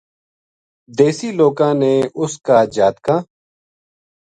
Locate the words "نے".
1.81-1.93